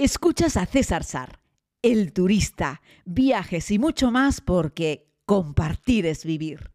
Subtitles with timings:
[0.00, 1.40] Escuchas a César Sar,
[1.82, 6.70] el turista, viajes y mucho más porque compartir es vivir.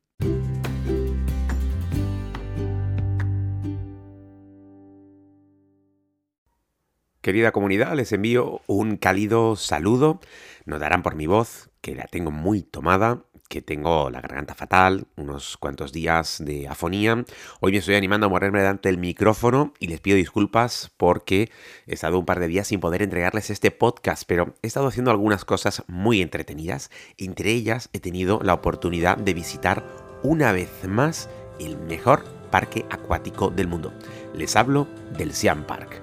[7.22, 10.20] Querida comunidad, les envío un cálido saludo.
[10.66, 15.58] Notarán por mi voz que la tengo muy tomada que tengo la garganta fatal, unos
[15.58, 17.26] cuantos días de afonía.
[17.60, 21.52] Hoy me estoy animando a morirme delante del micrófono y les pido disculpas porque
[21.88, 25.12] he estado un par de días sin poder entregarles este podcast, pero he estado haciendo
[25.12, 26.90] algunas cosas muy entretenidas.
[27.18, 29.86] Entre ellas he tenido la oportunidad de visitar
[30.24, 31.30] una vez más
[31.60, 33.94] el mejor parque acuático del mundo.
[34.34, 34.88] Les hablo
[35.18, 36.03] del Siam Park.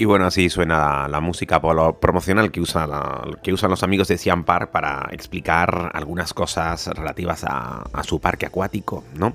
[0.00, 2.86] Y bueno, así suena la música promocional que, usa
[3.42, 8.20] que usan los amigos de Siam Park para explicar algunas cosas relativas a, a su
[8.20, 9.34] parque acuático, ¿no?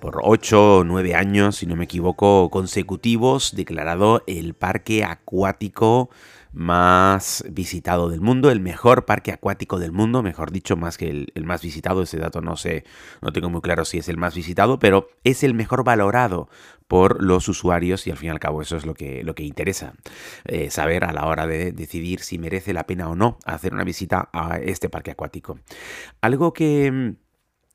[0.00, 6.08] Por 8 o 9 años, si no me equivoco, consecutivos, declarado el parque acuático
[6.52, 11.44] más visitado del mundo, el mejor parque acuático del mundo, mejor dicho, más que el,
[11.44, 12.84] más visitado, ese dato no sé,
[13.22, 16.48] no tengo muy claro si es el más visitado, pero es el mejor valorado
[16.88, 19.44] por los usuarios y al fin y al cabo eso es lo que, lo que
[19.44, 19.94] interesa,
[20.44, 23.84] eh, saber a la hora de decidir si merece la pena o no hacer una
[23.84, 25.60] visita a este parque acuático.
[26.20, 27.14] Algo que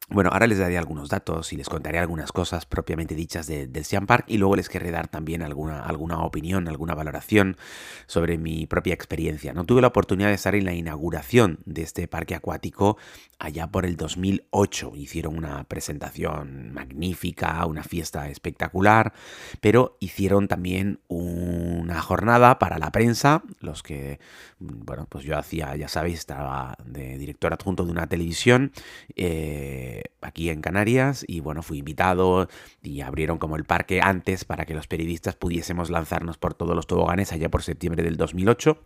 [0.09, 4.05] bueno, ahora les daré algunos datos y les contaré algunas cosas propiamente dichas del Siam
[4.05, 7.57] Park y luego les querré dar también alguna, alguna opinión, alguna valoración
[8.05, 9.53] sobre mi propia experiencia.
[9.53, 12.97] No tuve la oportunidad de estar en la inauguración de este parque acuático
[13.39, 14.91] allá por el 2008.
[14.95, 19.13] Hicieron una presentación magnífica, una fiesta espectacular,
[19.59, 24.19] pero hicieron también una jornada para la prensa, los que,
[24.59, 28.71] bueno, pues yo hacía, ya sabéis, estaba de director adjunto de una televisión.
[29.15, 32.47] Eh, aquí en Canarias y bueno, fui invitado
[32.81, 36.87] y abrieron como el parque antes para que los periodistas pudiésemos lanzarnos por todos los
[36.87, 38.79] toboganes allá por septiembre del 2008.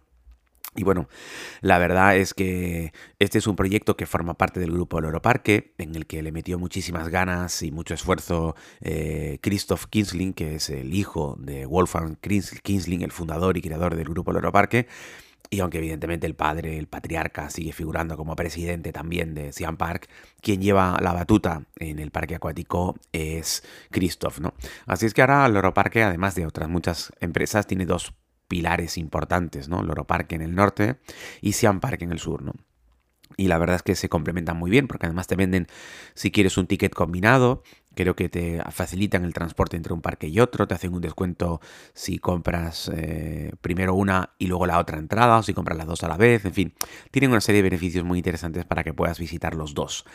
[0.75, 1.09] Y bueno,
[1.61, 5.73] la verdad es que este es un proyecto que forma parte del grupo Loro Parque,
[5.79, 10.69] en el que le metió muchísimas ganas y mucho esfuerzo eh, Christoph Kinsling, que es
[10.69, 14.87] el hijo de Wolfgang Kinsling, el fundador y creador del grupo Loro Parque.
[15.51, 20.07] Y aunque evidentemente el padre, el patriarca, sigue figurando como presidente también de Siam Park,
[20.41, 24.53] quien lleva la batuta en el parque acuático es Christoph, ¿no?
[24.85, 28.13] Así es que ahora Loro Parque, además de otras muchas empresas, tiene dos
[28.47, 29.81] pilares importantes, ¿no?
[29.81, 30.97] Loro Parque en el norte
[31.41, 32.53] y Siam Park en el sur, ¿no?
[33.37, 35.67] Y la verdad es que se complementan muy bien porque además te venden,
[36.13, 37.63] si quieres, un ticket combinado.
[37.99, 40.65] Creo que te facilitan el transporte entre un parque y otro.
[40.65, 41.59] Te hacen un descuento
[41.93, 46.01] si compras eh, primero una y luego la otra entrada o si compras las dos
[46.05, 46.45] a la vez.
[46.45, 46.73] En fin,
[47.11, 50.05] tienen una serie de beneficios muy interesantes para que puedas visitar los dos.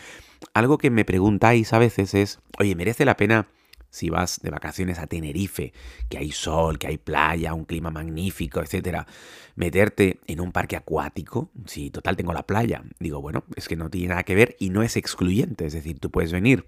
[0.55, 3.49] Algo que me preguntáis a veces es, oye, ¿merece la pena
[3.95, 5.73] si vas de vacaciones a Tenerife,
[6.09, 9.07] que hay sol, que hay playa, un clima magnífico, etcétera,
[9.55, 13.91] meterte en un parque acuático, si total tengo la playa, digo, bueno, es que no
[13.91, 16.67] tiene nada que ver y no es excluyente, es decir, tú puedes venir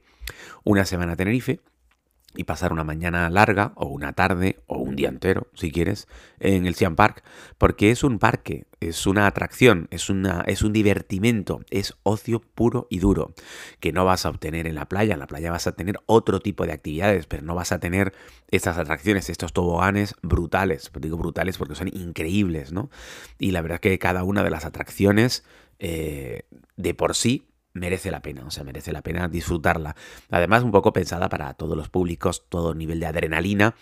[0.62, 1.58] una semana a Tenerife,
[2.36, 6.08] y pasar una mañana larga o una tarde o un día entero, si quieres,
[6.38, 7.22] en el Siam Park,
[7.58, 12.86] porque es un parque, es una atracción, es, una, es un divertimento, es ocio puro
[12.90, 13.34] y duro,
[13.80, 15.14] que no vas a obtener en la playa.
[15.14, 18.12] En la playa vas a tener otro tipo de actividades, pero no vas a tener
[18.50, 20.90] estas atracciones, estos toboganes brutales.
[21.00, 22.90] Digo brutales porque son increíbles, ¿no?
[23.38, 25.44] Y la verdad es que cada una de las atracciones
[25.78, 26.44] eh,
[26.76, 29.94] de por sí merece la pena, o sea, merece la pena disfrutarla.
[30.30, 33.74] Además, un poco pensada para todos los públicos, todo nivel de adrenalina,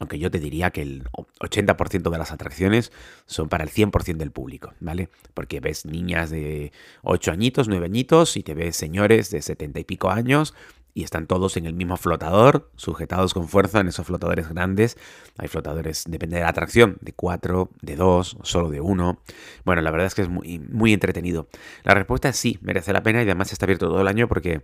[0.00, 1.04] aunque yo te diría que el
[1.40, 2.92] 80% de las atracciones
[3.26, 5.08] son para el 100% del público, ¿vale?
[5.34, 9.84] Porque ves niñas de 8 añitos, 9 añitos y te ves señores de 70 y
[9.84, 10.54] pico años
[10.94, 14.98] y están todos en el mismo flotador, sujetados con fuerza en esos flotadores grandes.
[15.38, 19.20] Hay flotadores, depende de la atracción, de cuatro, de dos, solo de uno.
[19.64, 21.48] Bueno, la verdad es que es muy, muy entretenido.
[21.84, 24.62] La respuesta es sí, merece la pena y además está abierto todo el año porque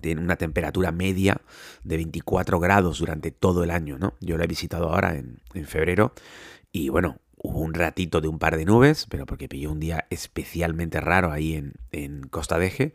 [0.00, 1.40] tiene una temperatura media
[1.82, 4.14] de 24 grados durante todo el año, ¿no?
[4.20, 6.12] Yo lo he visitado ahora en, febrero
[6.70, 10.06] y bueno, hubo un ratito de un par de nubes, pero porque pilló un día
[10.10, 12.92] especialmente raro ahí en, en Costa Deje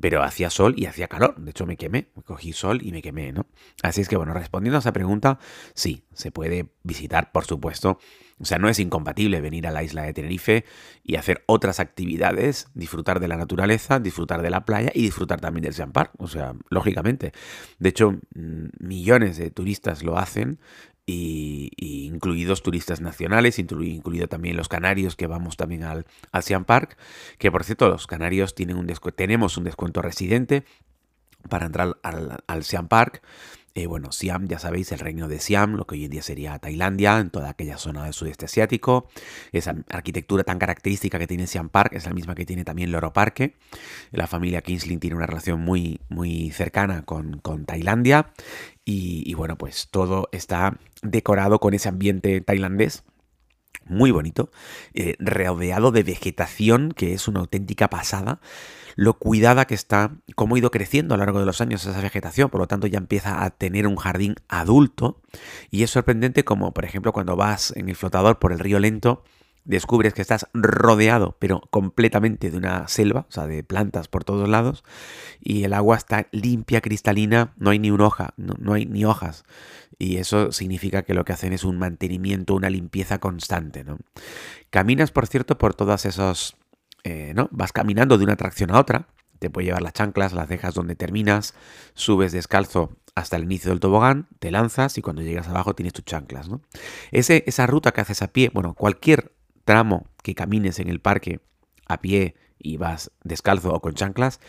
[0.00, 1.36] pero hacía sol y hacía calor.
[1.36, 3.46] De hecho, me quemé, cogí sol y me quemé, ¿no?
[3.82, 5.38] Así es que, bueno, respondiendo a esa pregunta,
[5.74, 7.98] sí, se puede visitar, por supuesto.
[8.40, 10.64] O sea, no es incompatible venir a la isla de Tenerife
[11.02, 15.64] y hacer otras actividades, disfrutar de la naturaleza, disfrutar de la playa y disfrutar también
[15.64, 16.12] del Jean Park.
[16.18, 17.32] O sea, lógicamente.
[17.78, 20.60] De hecho, mm, millones de turistas lo hacen
[21.10, 21.70] y,
[22.06, 26.98] incluidos turistas nacionales, incluido, también los canarios que vamos también al, al Park,
[27.38, 30.64] que por cierto los canarios tienen un tenemos un descuento residente
[31.48, 33.22] para entrar al, al Park
[33.78, 36.58] Eh, bueno, Siam, ya sabéis, el reino de Siam, lo que hoy en día sería
[36.58, 39.08] Tailandia, en toda aquella zona del sudeste asiático.
[39.52, 43.12] Esa arquitectura tan característica que tiene Siam Park es la misma que tiene también Loro
[43.12, 43.54] Parque.
[44.10, 48.32] La familia Kingsling tiene una relación muy, muy cercana con, Tailandia.
[48.84, 53.04] Y, bueno, pues todo está decorado con ese ambiente tailandés
[53.84, 54.50] muy bonito,
[54.94, 58.40] eh, rodeado de vegetación que es una auténtica pasada
[58.98, 62.00] lo cuidada que está, cómo ha ido creciendo a lo largo de los años esa
[62.00, 65.20] vegetación, por lo tanto ya empieza a tener un jardín adulto.
[65.70, 69.22] Y es sorprendente como por ejemplo cuando vas en el flotador por el río lento,
[69.68, 74.48] descubres que estás rodeado, pero completamente de una selva, o sea, de plantas por todos
[74.48, 74.82] lados,
[75.40, 79.04] y el agua está limpia, cristalina, no hay ni una hoja, no, no, hay ni
[79.04, 79.44] hojas.
[79.98, 83.98] Y eso significa que lo que hacen es un mantenimiento, una limpieza constante, ¿no?
[84.70, 86.56] Caminas, por cierto, por todos esos
[87.04, 87.48] eh, ¿no?
[87.52, 90.94] Vas caminando de una atracción a otra, te puede llevar las chanclas, las dejas donde
[90.96, 91.54] terminas,
[91.94, 96.04] subes descalzo hasta el inicio del tobogán, te lanzas y cuando llegas abajo tienes tus
[96.04, 96.60] chanclas, ¿no?
[97.10, 99.32] Esa ruta que haces a pie, bueno, cualquier
[99.68, 101.40] tramo que camines en el parque
[101.88, 104.40] a pie y vas descalzo o con chanclas,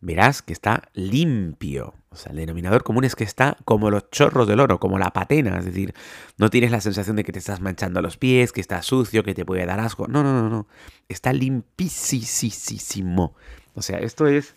[0.00, 1.94] verás que está limpio.
[2.10, 5.12] O sea, el denominador común es que está como los chorros del oro, como la
[5.12, 5.58] patena.
[5.58, 5.94] Es decir,
[6.38, 9.32] no tienes la sensación de que te estás manchando los pies, que está sucio, que
[9.32, 10.08] te puede dar asco.
[10.08, 10.66] No, no, no, no.
[11.08, 13.36] Está limpísimo.
[13.74, 14.56] O sea, esto es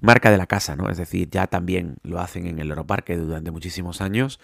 [0.00, 0.88] marca de la casa, ¿no?
[0.88, 4.40] Es decir, ya también lo hacen en el Oro Parque durante muchísimos años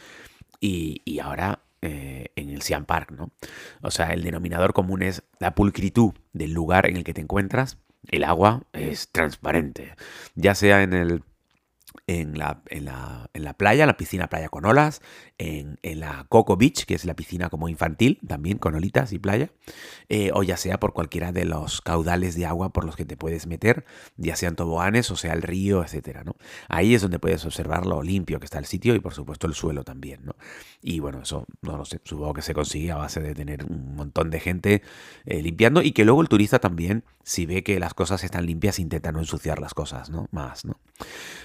[0.60, 3.30] y, ahora eh, en el Siam Park, ¿no?
[3.82, 7.78] O sea, el denominador común es la pulcritud del lugar en el que te encuentras
[8.08, 9.94] el agua es transparente,
[10.34, 11.22] ya sea en el
[12.06, 15.00] en la, en la, en la playa, la piscina playa con olas,
[15.38, 19.50] en, la Coco Beach, que es la piscina como infantil, también con olitas y playa,
[20.08, 23.16] eh, o ya sea por cualquiera de los caudales de agua por los que te
[23.16, 23.84] puedes meter,
[24.16, 26.36] ya sean toboganes o sea el río, etcétera, ¿no?
[26.68, 29.54] Ahí es donde puedes observar lo limpio que está el sitio y por supuesto el
[29.54, 30.36] suelo también, ¿no?
[30.82, 33.94] Y bueno, eso no lo sé, supongo que se consigue a base de tener un
[33.96, 34.82] montón de gente
[35.24, 38.78] eh, limpiando y que luego el turista también, si ve que las cosas están limpias,
[38.78, 40.28] intenta no ensuciar las cosas, ¿no?
[40.30, 40.78] Más, ¿no?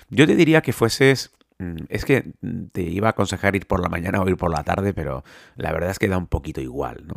[0.10, 1.32] Yo te diría que fueses
[1.62, 2.32] Mm, es que
[2.72, 5.26] te iba a aconsejar ir por la mañana o ir por la tarde, pero
[5.58, 7.16] la verdad es que da un poquito igual, ¿no?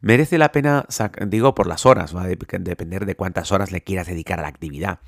[0.00, 0.86] Merece la pena,
[1.28, 4.48] digo, por las horas, va a depender de cuántas horas le quieras dedicar a la
[4.48, 4.98] actividad.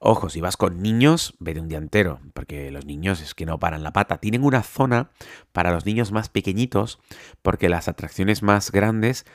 [0.00, 3.60] Ojo, si vas con niños, vete un día entero, porque los niños es que no
[3.60, 4.18] paran la pata.
[4.18, 5.10] Tienen una zona
[5.52, 6.98] para los niños más pequeñitos,
[7.42, 9.26] porque las atracciones más grandes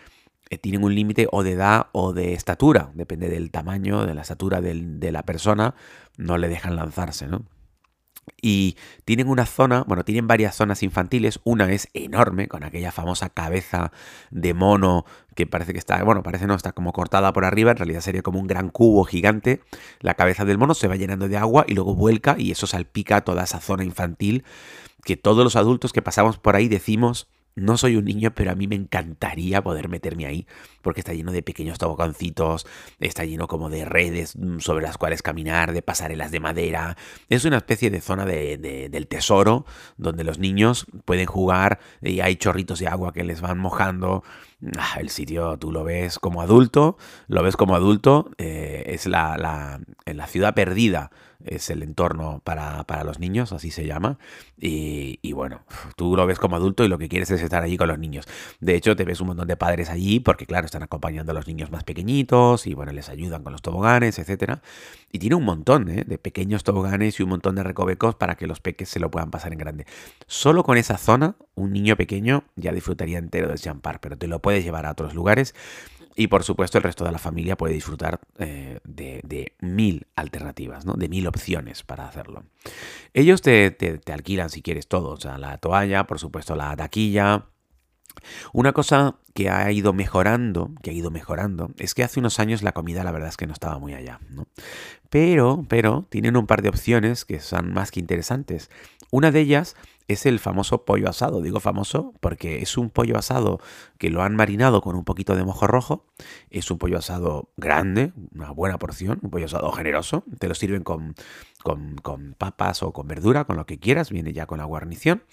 [0.49, 4.23] eh, tienen un límite o de edad o de estatura, depende del tamaño, de la
[4.23, 5.75] estatura de la persona,
[6.17, 7.45] no le dejan lanzarse, ¿no?
[8.41, 11.39] Y tienen una zona, bueno, tienen varias zonas infantiles.
[11.43, 13.91] Una es enorme, con aquella famosa cabeza
[14.31, 15.05] de mono
[15.35, 17.71] que parece que está, bueno, parece no, está como cortada por arriba.
[17.71, 19.61] En realidad sería como un gran cubo gigante.
[19.99, 23.21] La cabeza del mono se va llenando de agua y luego vuelca y eso salpica
[23.21, 24.43] toda esa zona infantil
[25.03, 28.55] que todos los adultos que pasamos por ahí decimos no soy un niño, pero a
[28.55, 30.47] mí me encantaría poder meterme ahí,
[30.81, 32.65] porque está lleno de pequeños tobogancitos,
[32.99, 36.97] está lleno como de redes mm, sobre las cuales caminar, de pasarelas de madera.
[37.29, 38.57] Es una especie de zona de,
[38.89, 39.65] del tesoro,
[39.97, 44.23] donde los niños pueden jugar y hay chorritos de agua que les van mojando.
[44.77, 46.97] Ah, el sitio tú lo ves como adulto,
[47.27, 51.11] lo ves como adulto, eh, es la, la, la ciudad perdida
[51.45, 54.17] es el entorno para, los niños, así se llama.
[54.57, 55.61] Y, bueno,
[55.95, 58.25] tú lo ves como adulto y lo que quieres es estar allí con los niños.
[58.59, 61.47] De hecho, te ves un montón de padres allí porque, claro, están acompañando a los
[61.47, 64.61] niños más pequeñitos y, bueno, les ayudan con los toboganes, etcétera.
[65.11, 66.03] Y tiene un montón ¿eh?
[66.05, 69.31] de pequeños toboganes y un montón de recovecos para que los peques se lo puedan
[69.31, 69.85] pasar en grande.
[70.27, 74.39] Solo con esa zona, un niño pequeño ya disfrutaría entero del Champar, pero te lo
[74.39, 75.53] puedes llevar a otros lugares
[76.19, 80.95] y por supuesto el resto de la familia puede disfrutar eh, de, mil alternativas, ¿no?
[80.95, 82.43] de mil opciones para hacerlo.
[83.13, 87.45] Ellos te, alquilan si quieres todo, o sea, la toalla, por supuesto la taquilla.
[88.51, 92.63] Una cosa que ha ido mejorando, que ha ido mejorando, es que hace unos años
[92.63, 94.19] la comida la verdad es que no estaba muy allá.
[95.09, 98.69] Pero, pero tienen un par de opciones que son más que interesantes.
[99.11, 99.75] Una de ellas
[100.07, 101.41] es el famoso pollo asado.
[101.41, 103.59] Digo famoso porque es un pollo asado
[103.97, 106.05] que lo han marinado con un poquito de mojo rojo.
[106.49, 110.23] Es un pollo asado grande, una buena porción, un pollo asado generoso.
[110.39, 111.15] Te lo sirven con,
[111.63, 114.09] con, papas o con verdura, con lo que quieras.
[114.09, 115.23] Viene ya con la guarnición.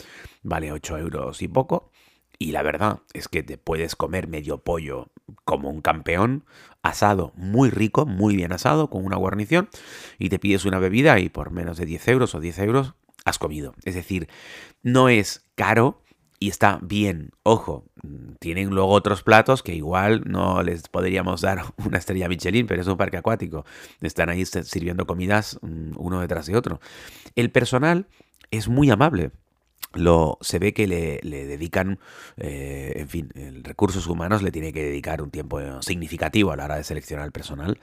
[0.42, 1.90] Vale 8 euros y poco.
[2.38, 5.10] Y la verdad es que te puedes comer medio pollo
[5.44, 6.44] como un campeón,
[6.82, 9.70] asado muy rico, muy bien asado, con una guarnición,
[10.18, 12.94] y te pides una bebida y por menos de 10 euros o 10 euros
[13.26, 13.74] has comido.
[13.84, 14.28] Es decir,
[14.82, 16.00] no es caro
[16.38, 17.32] y está bien.
[17.42, 17.84] Ojo,
[18.38, 22.88] tienen luego otros platos que igual no les podríamos dar una estrella Michelin, pero es
[22.88, 23.66] un parque acuático.
[24.00, 26.80] Están ahí sirviendo comidas mm, uno detrás de otro.
[27.34, 28.06] El personal
[28.50, 29.32] es muy amable.
[29.94, 31.98] lo, se ve que le, dedican,
[32.36, 36.66] eh, en fin, el recursos humanos le tiene que dedicar un tiempo significativo a la
[36.66, 37.78] hora de seleccionar el personal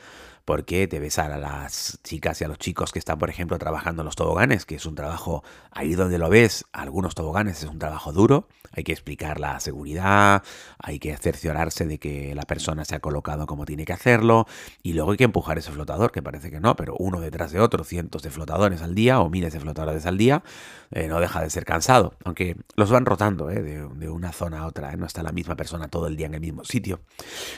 [0.45, 4.01] porque te ves a las chicas y a los chicos que están, por ejemplo, trabajando
[4.01, 7.79] en los toboganes, que es un trabajo, ahí donde lo ves, algunos toboganes es un
[7.79, 10.43] trabajo duro, hay que explicar la seguridad,
[10.79, 14.45] hay que cerciorarse de que la persona se ha colocado como tiene que hacerlo,
[14.81, 17.62] y luego hay que empujar ese flotador, que parece que no, pero uno detrás de
[17.62, 20.43] otro, cientos de flotadores al día o miles de flotadores al día,
[20.91, 24.67] eh, no deja de ser cansado, aunque los van rotando eh, de, una zona a
[24.67, 27.00] otra, eh, no está la misma persona todo el día en el mismo sitio.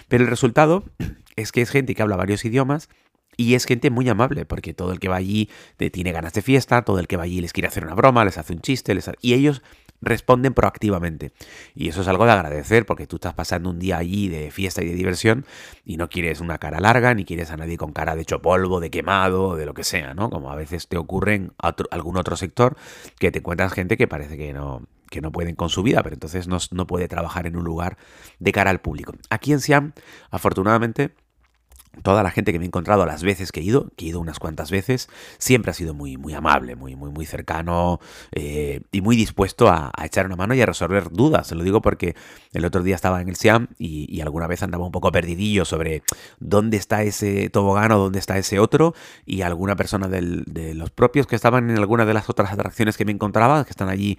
[0.07, 0.83] Pero el resultado
[1.35, 2.89] es que es gente que habla varios idiomas
[3.37, 5.49] y es gente muy amable, porque todo el que va allí
[5.91, 8.37] tiene ganas de fiesta, todo el que va allí les quiere hacer una broma, les
[8.37, 9.61] hace un chiste, y ellos
[10.01, 11.31] responden proactivamente.
[11.73, 14.83] Y eso es algo de agradecer, porque tú estás pasando un día allí de fiesta
[14.83, 15.45] y de diversión
[15.83, 18.79] y no quieres una cara larga, ni quieres a nadie con cara de hecho polvo,
[18.79, 20.29] de quemado, de lo que sea, ¿no?
[20.29, 21.53] Como a veces te ocurre en
[21.91, 22.77] algún otro sector,
[23.19, 26.13] que te encuentras gente que parece que no, que no pueden con su vida, pero
[26.13, 27.97] entonces no, no puede trabajar en un lugar
[28.39, 29.13] de cara al público.
[29.29, 29.93] Aquí en Siam,
[30.29, 31.15] afortunadamente,
[32.03, 34.19] toda la gente que me he encontrado las veces que he ido, que he ido
[34.19, 37.99] unas cuantas veces, siempre ha sido muy, muy amable, muy, muy, muy cercano
[38.31, 41.47] eh, y muy dispuesto a, echar una mano y a resolver dudas.
[41.47, 42.15] Se lo digo porque
[42.53, 46.01] el otro día estaba en el SIAM y, alguna vez andaba un poco perdidillo sobre
[46.39, 51.27] dónde está ese tobogán o dónde está ese otro y alguna persona de los propios
[51.27, 54.17] que estaban en alguna de las otras atracciones que me encontraba, que están allí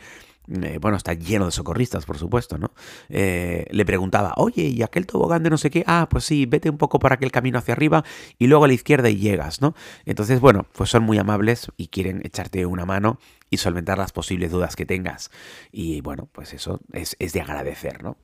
[0.63, 2.73] eh, bueno, está lleno de socorristas, por supuesto, ¿no?
[3.09, 5.83] Eh, le preguntaba, oye, ¿y aquel tobogán de no sé qué?
[5.87, 8.05] Ah, pues sí, vete un poco por aquel camino hacia arriba
[8.39, 9.75] y luego a la izquierda y llegas, ¿no?
[10.05, 13.19] Entonces, bueno, pues son muy amables y quieren echarte una mano
[13.51, 15.31] y solventar las posibles dudas que tengas.
[15.73, 18.17] Y bueno, pues eso es, de agradecer, ¿no?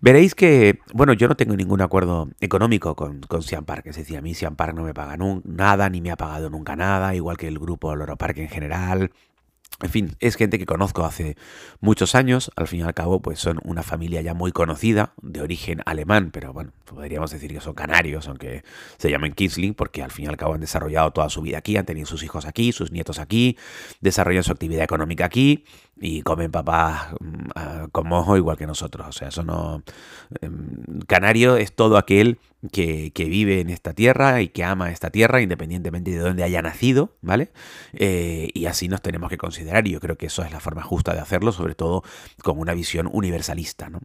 [0.00, 3.86] Veréis que, bueno, yo no tengo ningún acuerdo económico con, con Siam Park.
[3.86, 6.74] Es decir, a mí Siam Park no me paga nada, ni me ha pagado nunca
[6.74, 9.12] nada, igual que el grupo Loro Park en general.
[9.80, 11.36] En fin, es gente que conozco hace
[11.80, 15.40] muchos años, al fin y al cabo, pues son una familia ya muy conocida, de
[15.40, 18.62] origen alemán, pero bueno, podríamos decir que son canarios, aunque
[18.98, 21.76] se llamen Kisling, porque al fin y al cabo han desarrollado toda su vida aquí,
[21.76, 23.56] han tenido sus hijos aquí, sus nietos aquí,
[24.00, 25.64] desarrollan su actividad económica aquí
[26.02, 29.06] y comen papá mm, ah, con mojo igual que nosotros.
[29.06, 29.82] O sea, eso no.
[30.40, 32.40] Em, canario es todo aquel
[32.72, 37.16] que, vive en esta tierra y que ama esta tierra independientemente de dónde haya nacido,
[37.22, 37.52] ¿vale?
[37.92, 40.82] Eh, y así nos tenemos que considerar y yo creo que eso es la forma
[40.82, 42.02] justa de hacerlo, sobre todo
[42.42, 44.00] con una visión universalista, ¿no?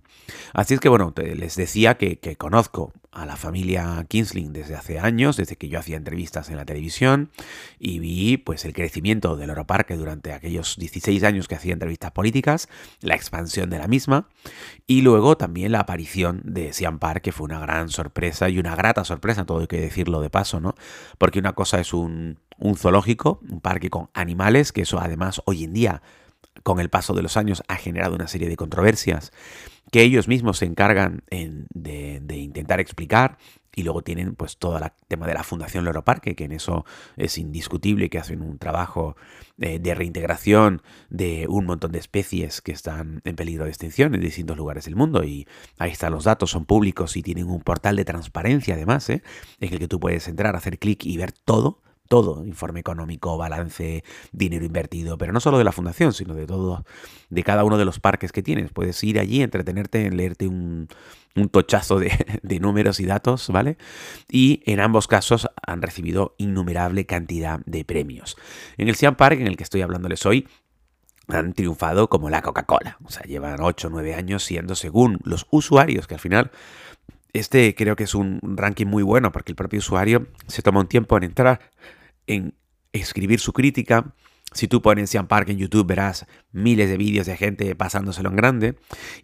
[0.54, 5.00] Así es que bueno, les decía que, que conozco a la familia Kinsling desde hace
[5.00, 7.32] años, desde que yo hacía entrevistas en la televisión
[7.80, 12.12] y vi pues el crecimiento del Oro Parque durante aquellos 16 años que hacía entrevistas
[12.12, 12.70] políticas,
[13.02, 14.28] la expansión de la misma
[14.86, 18.76] y luego también la aparición de Siam Park, que fue una gran sorpresa y una
[18.76, 20.76] grata sorpresa, todo hay que decirlo de paso, ¿no?
[21.18, 25.64] Porque una cosa es un, un zoológico, un parque con animales, que eso además hoy
[25.64, 26.02] en día
[26.64, 29.32] con el paso de los años ha generado una serie de controversias
[29.92, 33.38] que ellos mismos se encargan de, intentar explicar
[33.76, 36.84] y luego tienen pues todo el tema de la Fundación Loro Parque, que en eso
[37.16, 39.16] es indiscutible, que hacen un trabajo
[39.60, 44.22] eh, de reintegración de un montón de especies que están en peligro de extinción en
[44.22, 45.24] distintos lugares del mundo.
[45.24, 45.48] Y
[45.78, 49.22] ahí están los datos, son públicos y tienen un portal de transparencia además, ¿eh?
[49.60, 54.04] en el que tú puedes entrar, hacer clic y ver todo todo, informe económico, balance,
[54.32, 56.86] dinero invertido, pero no solo de la fundación, sino de todo,
[57.30, 58.72] de cada uno de los parques que tienes.
[58.72, 60.88] Puedes ir allí, entretenerte, leerte un,
[61.52, 63.78] tochazo de, números y datos, ¿vale?
[64.30, 68.38] Y en ambos casos han recibido innumerable cantidad de premios.
[68.78, 70.48] En el Siam Park, en el que estoy hablándoles hoy,
[71.28, 72.98] han triunfado como la Coca-Cola.
[73.04, 76.52] O sea, llevan 8 o 9 años siendo según los usuarios, que al final
[77.34, 80.88] este creo que es un ranking muy bueno porque el propio usuario se toma un
[80.88, 81.60] tiempo en entrar,
[82.28, 82.56] en
[82.94, 84.14] escribir su crítica.
[84.54, 88.36] Si tú pones Siam Park en YouTube verás miles de vídeos de gente pasándoselo en
[88.36, 88.76] grande.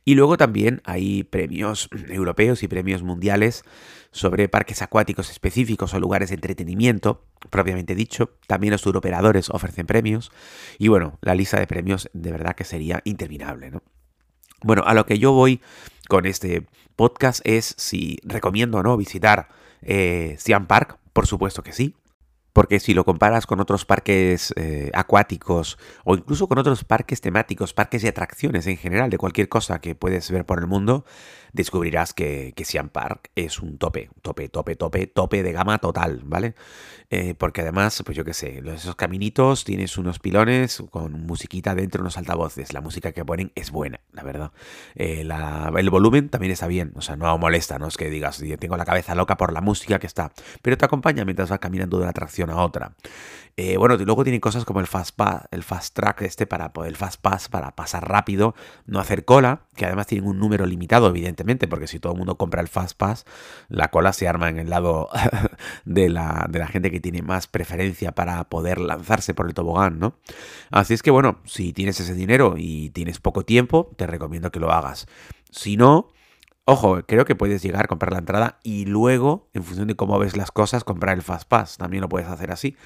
[0.03, 3.63] Y luego también hay premios europeos y premios mundiales
[4.11, 8.37] sobre parques acuáticos específicos o lugares de entretenimiento, propiamente dicho.
[8.47, 10.31] También los turoperadores ofrecen premios.
[10.77, 13.81] Y bueno, la lista de premios de verdad que sería interminable, ¿no?
[14.61, 15.61] Bueno, a lo que yo voy
[16.07, 19.49] con este podcast es si recomiendo o no visitar
[19.81, 20.99] eh, Park.
[21.11, 21.95] Por supuesto que sí.
[22.53, 27.73] Porque si lo comparas con otros parques eh, acuáticos o incluso con otros parques temáticos,
[27.73, 31.03] parques de atracciones en general, de cualquier cosa que puedes ver por el mundo,
[31.51, 36.21] descubrirás que, que Siam Park es un tope, tope, tope, tope, tope de gama total,
[36.25, 36.55] ¿vale?
[37.09, 42.01] Eh, porque además, pues yo qué sé, esos caminitos tienes unos pilones con musiquita dentro,
[42.01, 42.73] unos altavoces.
[42.73, 44.51] La música que ponen es buena, la verdad.
[44.95, 45.21] Eh,
[45.77, 48.85] el volumen también está bien, o sea, no molesta, no es que digas, tengo la
[48.85, 50.31] cabeza loca por la música que está,
[50.63, 52.93] pero te acompaña mientras vas caminando de una atracción atracción a otra.
[53.55, 56.95] Eh, bueno, luego tiene cosas como el fast pass, el fast track este para el
[56.95, 58.55] fast pass para pasar rápido,
[58.87, 62.35] no hacer cola, que además tienen un número limitado, evidentemente, porque si todo el mundo
[62.35, 63.25] compra el fast pass,
[63.69, 65.07] la cola se arma en el lado
[65.85, 69.99] de la, de la gente que tiene más preferencia para poder lanzarse por el tobogán,
[69.99, 70.15] ¿no?
[70.71, 74.59] Así es que bueno, si tienes ese dinero y tienes poco tiempo, te recomiendo que
[74.59, 75.05] lo hagas.
[75.51, 76.07] Si no,
[76.65, 80.37] Ojo, creo que puedes llegar comprar la entrada y luego, en función de cómo ves
[80.37, 81.75] las cosas, comprar el Fast Pass.
[81.77, 82.77] También lo puedes hacer así.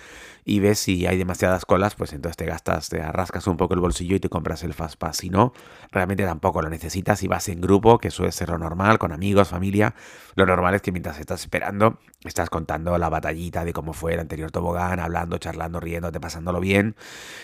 [0.43, 3.79] Y ves si hay demasiadas colas, pues entonces te gastas, te arrascas un poco el
[3.79, 5.17] bolsillo y te compras el Fast Pass.
[5.17, 5.53] Si no,
[5.91, 7.19] realmente tampoco lo necesitas.
[7.19, 9.93] Si vas en grupo, que suele ser lo normal, con amigos, familia,
[10.33, 14.19] lo normal es que mientras estás esperando, estás contando la batallita de cómo fue el
[14.19, 16.95] anterior tobogán, hablando, charlando, riéndote, pasándolo bien.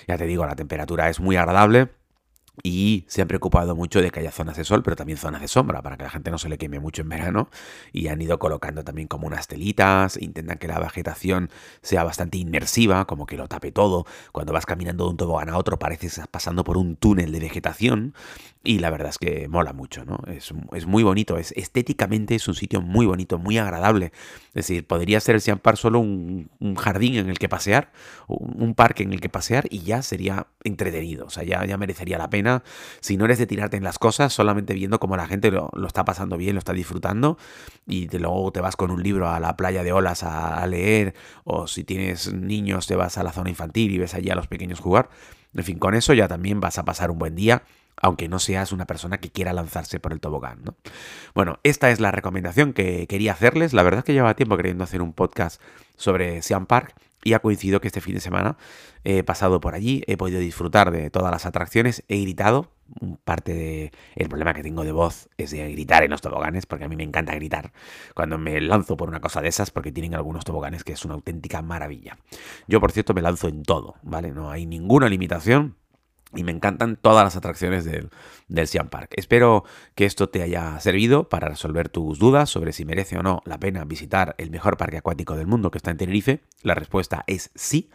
[0.07, 1.91] Ya te digo, la temperatura es muy agradable
[2.61, 5.47] y se han preocupado mucho de que haya zonas de sol, pero también zonas de
[5.47, 7.49] sombra, para que la gente no se le queme mucho en verano.
[7.91, 11.49] Y han ido colocando también como unas telitas, intentan que la vegetación
[11.81, 14.05] sea bastante inmersiva, como que lo tape todo.
[14.31, 18.13] Cuando vas caminando de un tobogán a otro, pareces pasando por un túnel de vegetación.
[18.65, 20.19] Y la verdad es que mola mucho, ¿no?
[20.25, 24.13] Es, es muy bonito, es, estéticamente es un sitio muy bonito, muy agradable.
[24.47, 27.91] Es decir, podría ser el Siam Park solo un, jardín en el que pasear,
[28.27, 32.17] un parque en el que pasear y ya sería entretenido, o sea, ya, ya merecería
[32.17, 32.63] la pena.
[33.01, 36.05] Si no eres de tirarte en las cosas, solamente viendo cómo la gente lo, está
[36.05, 37.37] pasando bien, lo está disfrutando
[37.85, 41.15] y luego te vas con un libro a la playa de olas a, a leer
[41.43, 44.47] o si tienes niños te vas a la zona infantil y ves allí a los
[44.47, 45.09] pequeños jugar.
[45.53, 47.63] En fin, con eso ya también vas a pasar un buen día
[47.97, 50.63] aunque no seas una persona que quiera lanzarse por el tobogán.
[50.63, 50.75] ¿no?
[51.33, 53.73] Bueno, esta es la recomendación que quería hacerles.
[53.73, 55.61] La verdad es que llevaba tiempo queriendo hacer un podcast
[55.95, 58.57] sobre Siam Park y ha coincidido que este fin de semana
[59.03, 62.71] he pasado por allí, he podido disfrutar de todas las atracciones, he gritado.
[63.23, 66.83] Parte del el problema que tengo de voz es de gritar en los toboganes, porque
[66.83, 67.71] a mí me encanta gritar
[68.13, 71.15] cuando me lanzo por una cosa de esas, porque tienen algunos toboganes que es una
[71.15, 72.17] auténtica maravilla.
[72.67, 74.31] Yo, por cierto, me lanzo en todo, ¿vale?
[74.31, 75.77] No hay ninguna limitación
[76.35, 78.09] y me encantan todas las atracciones del,
[78.47, 79.13] del Siam Park.
[79.15, 79.63] Espero
[79.95, 83.59] que esto te haya servido para resolver tus dudas sobre si merece o no la
[83.59, 86.43] pena visitar el mejor parque acuático del mundo que está en Tenerife.
[86.61, 87.89] La respuesta es sí.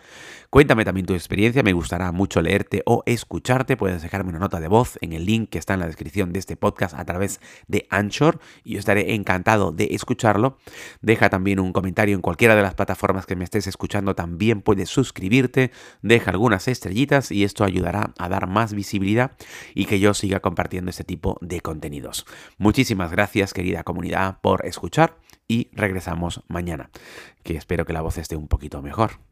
[0.51, 3.77] Cuéntame también tu experiencia, me gustará mucho leerte o escucharte.
[3.77, 6.39] Puedes dejarme una nota de voz en el link que está en la descripción de
[6.39, 10.59] este podcast a través de Anchor y yo estaré encantado de escucharlo.
[11.03, 14.15] Deja también un comentario en cualquiera de las plataformas que me estés escuchando.
[14.15, 15.71] También puedes suscribirte,
[16.03, 19.33] deja algunas estrellitas y esto ayudará dar más visibilidad
[19.75, 22.27] y que yo siga compartiendo este tipo de contenidos.
[22.59, 26.91] Muchísimas gracias querida comunidad por escuchar y regresamos mañana,
[27.43, 29.28] que espero que la voz esté un poquito mejor.